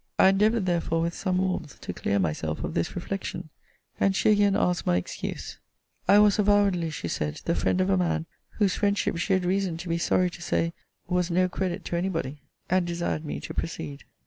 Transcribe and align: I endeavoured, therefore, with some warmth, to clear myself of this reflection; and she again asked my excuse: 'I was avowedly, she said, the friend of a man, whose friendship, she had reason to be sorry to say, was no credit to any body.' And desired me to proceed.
I 0.17 0.29
endeavoured, 0.29 0.65
therefore, 0.65 0.99
with 1.01 1.13
some 1.13 1.37
warmth, 1.37 1.79
to 1.81 1.93
clear 1.93 2.17
myself 2.17 2.63
of 2.63 2.73
this 2.73 2.95
reflection; 2.95 3.49
and 3.99 4.15
she 4.15 4.31
again 4.31 4.55
asked 4.55 4.87
my 4.87 4.97
excuse: 4.97 5.59
'I 6.07 6.17
was 6.17 6.39
avowedly, 6.39 6.89
she 6.89 7.07
said, 7.07 7.39
the 7.45 7.53
friend 7.53 7.79
of 7.79 7.91
a 7.91 7.97
man, 7.97 8.25
whose 8.57 8.73
friendship, 8.73 9.17
she 9.17 9.33
had 9.33 9.45
reason 9.45 9.77
to 9.77 9.87
be 9.89 9.99
sorry 9.99 10.31
to 10.31 10.41
say, 10.41 10.73
was 11.07 11.29
no 11.29 11.47
credit 11.47 11.85
to 11.85 11.97
any 11.97 12.09
body.' 12.09 12.41
And 12.67 12.87
desired 12.87 13.23
me 13.23 13.39
to 13.41 13.53
proceed. 13.53 14.05